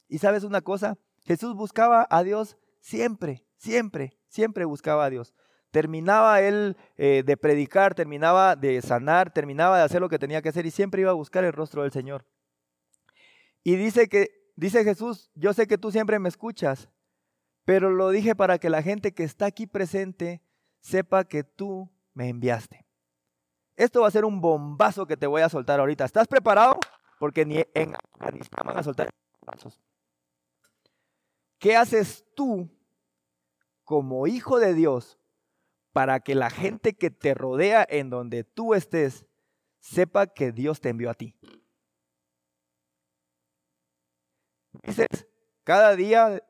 [0.08, 5.36] Y sabes una cosa, Jesús buscaba a Dios siempre, siempre, siempre buscaba a Dios.
[5.70, 10.50] Terminaba él eh, de predicar, terminaba de sanar, terminaba de hacer lo que tenía que
[10.50, 12.26] hacer y siempre iba a buscar el rostro del Señor.
[13.64, 16.90] Y dice que, dice Jesús, yo sé que tú siempre me escuchas,
[17.66, 20.42] pero lo dije para que la gente que está aquí presente
[20.82, 22.83] sepa que tú me enviaste.
[23.76, 26.06] Esto va a ser un bombazo que te voy a soltar ahorita.
[26.06, 26.80] ¿Estás preparado?
[27.20, 29.10] Porque ni en Afganistán van a soltar
[29.40, 29.82] bombazos.
[31.58, 32.70] ¿Qué haces tú
[33.84, 35.20] como hijo de Dios
[35.92, 39.26] para que la gente que te rodea en donde tú estés
[39.80, 41.36] sepa que Dios te envió a ti?
[44.84, 45.08] Dices,
[45.64, 46.44] cada día,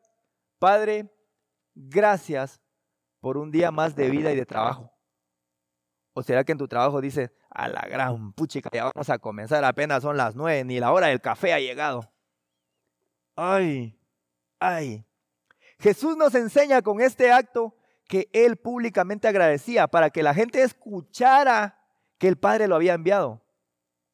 [0.59, 1.13] Padre,
[1.75, 2.61] gracias
[3.19, 4.92] por un día más de vida y de trabajo.
[6.13, 9.63] ¿O será que en tu trabajo dices, a la gran puchica, ya vamos a comenzar,
[9.65, 12.11] apenas son las nueve, ni la hora del café ha llegado?
[13.35, 13.99] Ay,
[14.65, 15.05] Ay,
[15.77, 17.75] Jesús nos enseña con este acto
[18.07, 21.81] que Él públicamente agradecía para que la gente escuchara
[22.17, 23.41] que el Padre lo había enviado.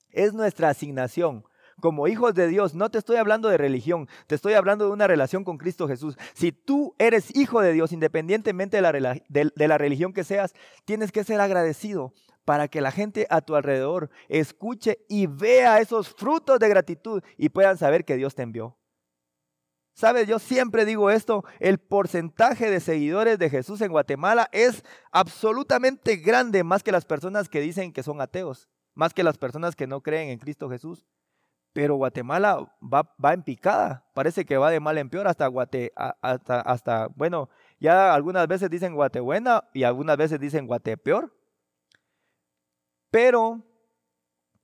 [0.10, 1.46] Es nuestra asignación.
[1.80, 5.08] Como hijos de Dios, no te estoy hablando de religión, te estoy hablando de una
[5.08, 6.18] relación con Cristo Jesús.
[6.34, 10.54] Si tú eres hijo de Dios, independientemente de la, de la religión que seas,
[10.86, 12.14] tienes que ser agradecido
[12.46, 17.50] para que la gente a tu alrededor escuche y vea esos frutos de gratitud y
[17.50, 18.80] puedan saber que Dios te envió.
[20.00, 26.16] Sabes, yo siempre digo esto, el porcentaje de seguidores de Jesús en Guatemala es absolutamente
[26.16, 29.88] grande, más que las personas que dicen que son ateos, más que las personas que
[29.88, 31.06] no creen en Cristo Jesús.
[31.74, 35.94] Pero Guatemala va, va en picada, parece que va de mal en peor hasta Guate,
[35.96, 41.34] hasta, hasta, bueno, ya algunas veces dicen Guatebuena y algunas veces dicen Guatepeor.
[43.12, 43.64] Pero,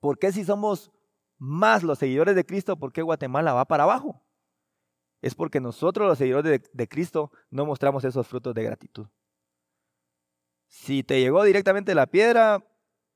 [0.00, 0.90] ¿por qué si somos
[1.38, 4.26] más los seguidores de Cristo, por qué Guatemala va para abajo?
[5.26, 9.08] es porque nosotros los seguidores de, Cristo no mostramos esos frutos de gratitud.
[10.68, 12.64] Si te llegó directamente la piedra,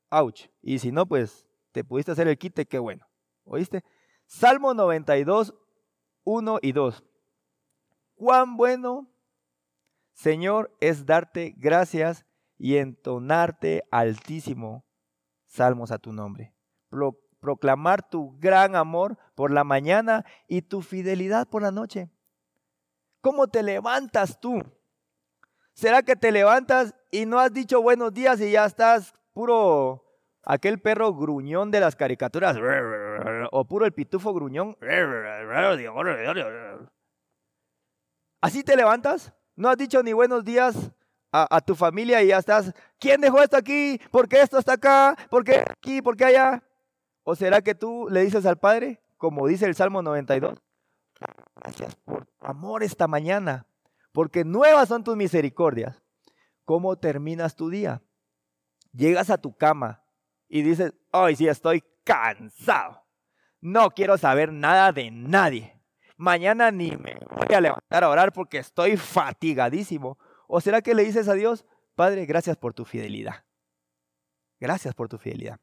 [0.09, 0.47] ouch.
[0.61, 3.07] Y si no, pues te pudiste hacer el quite, qué bueno.
[3.43, 3.83] ¿Oíste?
[4.25, 5.53] Salmo 92,
[6.23, 7.03] 1 y 2.
[8.15, 9.11] Cuán bueno,
[10.13, 12.25] Señor, es darte gracias
[12.57, 14.85] y entonarte altísimo
[15.45, 16.53] salmos a tu nombre
[17.41, 22.09] proclamar tu gran amor por la mañana y tu fidelidad por la noche.
[23.19, 24.61] ¿Cómo te levantas tú?
[25.73, 30.03] ¿Será que te levantas y no has dicho buenos días y ya estás puro
[30.43, 32.57] aquel perro gruñón de las caricaturas?
[33.51, 34.77] O puro el pitufo gruñón.
[38.41, 39.33] ¿Así te levantas?
[39.55, 40.91] ¿No has dicho ni buenos días
[41.31, 43.99] a, tu familia y ya estás, ¿quién dejó esto aquí?
[44.11, 45.15] ¿Por qué esto está acá?
[45.29, 46.01] ¿Por qué aquí?
[46.01, 46.63] ¿Por qué allá?
[47.23, 50.59] ¿O será que tú le dices al Padre, como dice el Salmo 92,
[51.55, 53.65] gracias por tu amor esta mañana,
[54.11, 56.01] porque nuevas son tus misericordias?
[56.65, 58.01] ¿Cómo terminas tu día?
[58.91, 60.00] Llegas a tu cama
[60.53, 63.05] y dices, hoy sí estoy cansado.
[63.61, 65.81] No quiero saber nada de nadie.
[66.17, 70.19] Mañana ni me voy a levantar a orar porque estoy fatigadísimo.
[70.47, 73.45] ¿O será que le dices a Dios, Padre, gracias por tu fidelidad?
[74.59, 75.57] Gracias por tu fidelidad.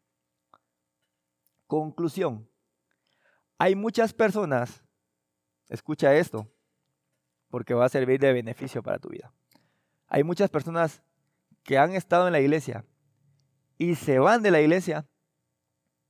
[1.66, 2.48] Conclusión.
[3.58, 4.82] Hay muchas personas,
[5.68, 6.50] escucha esto,
[7.50, 9.34] porque va a servir de beneficio para tu vida.
[10.06, 11.02] Hay muchas personas
[11.62, 12.86] que han estado en la iglesia
[13.78, 15.08] y se van de la iglesia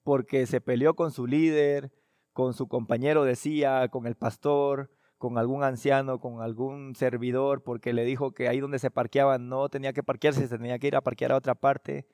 [0.03, 1.93] porque se peleó con su líder,
[2.33, 8.05] con su compañero decía, con el pastor, con algún anciano, con algún servidor, porque le
[8.05, 11.03] dijo que ahí donde se parqueaban no tenía que parquearse, se tenía que ir a
[11.03, 12.07] parquear a otra parte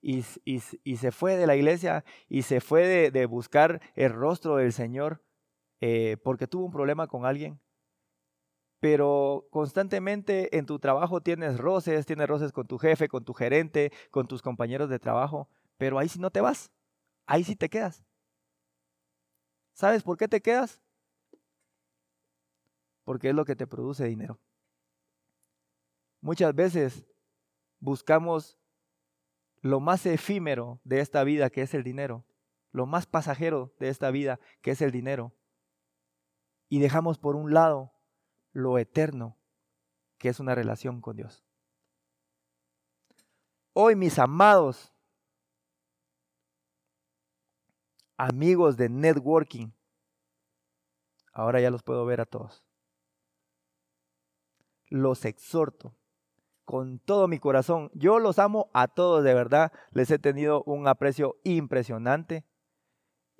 [0.00, 5.22] y, se fue de la iglesia y se fue de, buscar el rostro del Señor
[5.80, 7.60] eh, porque tuvo un problema con alguien.
[8.80, 13.92] Pero constantemente en tu trabajo tienes roces, tienes roces con tu jefe, con tu gerente,
[14.10, 16.70] con tus compañeros de trabajo, pero ahí sí no te vas,
[17.26, 18.04] ahí sí te quedas.
[19.72, 20.80] ¿Sabes por qué te quedas?
[23.04, 24.38] Porque es lo que te produce dinero.
[26.20, 27.06] Muchas veces
[27.80, 28.58] buscamos
[29.60, 32.24] lo más efímero de esta vida, que es el dinero,
[32.70, 35.32] lo más pasajero de esta vida, que es el dinero,
[36.68, 37.92] y dejamos por un lado
[38.58, 39.36] lo eterno,
[40.18, 41.44] que es una relación con Dios.
[43.72, 44.92] Hoy, mis amados
[48.16, 49.70] amigos de networking,
[51.32, 52.64] ahora ya los puedo ver a todos.
[54.88, 55.94] Los exhorto
[56.64, 57.90] con todo mi corazón.
[57.94, 59.72] Yo los amo a todos, de verdad.
[59.92, 62.44] Les he tenido un aprecio impresionante.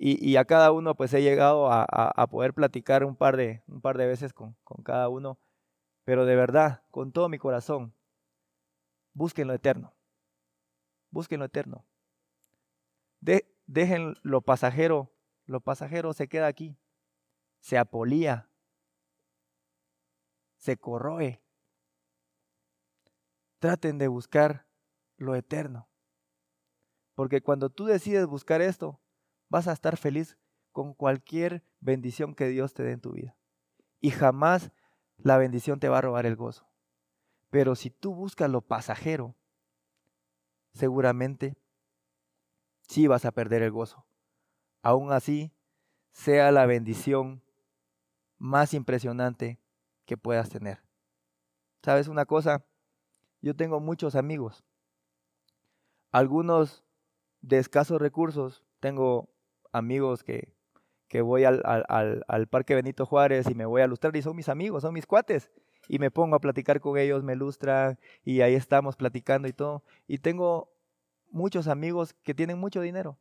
[0.01, 3.97] Y, a cada uno pues he llegado a, poder platicar un par de, un par
[3.97, 5.37] de veces con, cada uno.
[6.05, 7.93] Pero de verdad, con todo mi corazón,
[9.13, 9.93] busquen lo eterno.
[11.11, 11.85] Busquen lo eterno.
[13.67, 15.11] dejen lo pasajero.
[15.45, 16.77] Lo pasajero se queda aquí.
[17.59, 18.49] Se apolía.
[20.55, 21.41] Se corroe
[23.59, 24.65] traten de buscar
[25.17, 25.87] lo eterno.
[27.13, 28.99] Porque cuando tú decides buscar esto,
[29.49, 30.37] vas a estar feliz
[30.71, 33.35] con cualquier bendición que Dios te dé en tu vida.
[33.99, 34.71] Y jamás
[35.17, 36.69] la bendición te va a robar el gozo.
[37.49, 39.35] Pero si tú buscas lo pasajero,
[40.73, 41.57] seguramente
[42.87, 44.05] sí vas a perder el gozo.
[44.81, 45.51] Aún así,
[46.11, 47.43] sea la bendición
[48.37, 49.59] más impresionante
[50.05, 50.81] que puedas tener.
[51.83, 52.65] ¿Sabes una cosa?
[53.41, 54.63] Yo tengo muchos amigos,
[56.11, 56.83] algunos
[57.41, 58.63] de escasos recursos.
[58.79, 59.29] Tengo
[59.71, 60.53] amigos que,
[61.07, 64.49] que voy al, al, Parque Benito Juárez y me voy a lustrar y son mis
[64.49, 65.51] amigos, son mis cuates.
[65.87, 69.83] Y me pongo a platicar con ellos, me lustran y ahí estamos platicando y todo.
[70.07, 70.71] Y tengo
[71.31, 73.17] muchos amigos que tienen mucho dinero.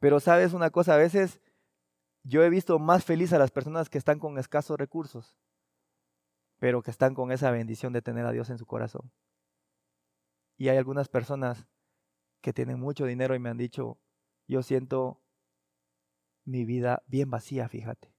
[0.00, 1.40] Pero sabes una cosa, a veces
[2.22, 5.36] yo he visto más feliz a las personas que están con escasos recursos
[6.58, 9.10] pero que están con esa bendición de tener a Dios en su corazón.
[10.56, 11.66] Y hay algunas personas
[12.40, 13.98] que tienen mucho dinero y me han dicho,
[14.48, 15.22] yo siento
[16.44, 18.12] mi vida bien vacía, fíjate.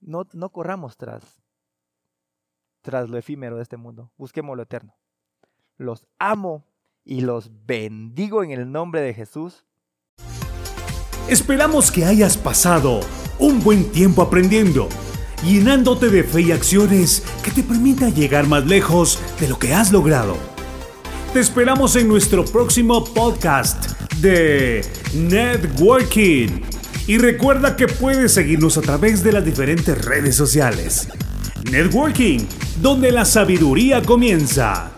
[0.00, 1.40] No, no corramos tras,
[2.82, 4.96] tras lo efímero de este mundo, busquemos lo eterno.
[5.76, 6.66] Los amo
[7.04, 9.64] y los bendigo en el nombre de Jesús.
[11.28, 13.00] Esperamos que hayas pasado
[13.38, 14.88] un buen tiempo aprendiendo
[15.44, 19.92] llenándote de fe y acciones que te permitan llegar más lejos de lo que has
[19.92, 20.51] logrado.
[21.32, 26.60] Te esperamos en nuestro próximo podcast de Networking.
[27.06, 31.08] Y recuerda que puedes seguirnos a través de las diferentes redes sociales.
[31.70, 32.40] Networking,
[32.82, 34.91] donde la sabiduría comienza.